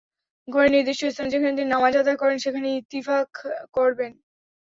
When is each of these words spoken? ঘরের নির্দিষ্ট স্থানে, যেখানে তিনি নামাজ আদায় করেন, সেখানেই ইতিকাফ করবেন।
ঘরের 0.47 0.71
নির্দিষ্ট 0.71 1.01
স্থানে, 1.05 1.31
যেখানে 1.33 1.57
তিনি 1.57 1.69
নামাজ 1.71 1.93
আদায় 1.97 2.19
করেন, 2.21 2.37
সেখানেই 2.37 2.79
ইতিকাফ 2.81 3.25
করবেন। 3.73 4.11